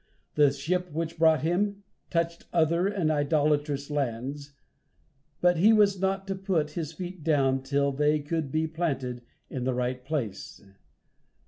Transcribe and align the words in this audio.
The 0.33 0.51
ship 0.51 0.91
which 0.91 1.19
brought 1.19 1.41
him 1.43 1.83
touched 2.09 2.47
other 2.51 2.87
and 2.87 3.11
idolatrous 3.11 3.91
lands, 3.91 4.53
but 5.41 5.57
he 5.57 5.73
was 5.73 6.01
not 6.01 6.25
to 6.29 6.33
put 6.33 6.71
his 6.71 6.91
feet 6.91 7.23
down 7.23 7.61
till 7.61 7.91
they 7.91 8.19
could 8.19 8.51
be 8.51 8.65
planted 8.65 9.21
in 9.47 9.63
the 9.63 9.75
right 9.75 10.03
place. 10.03 10.59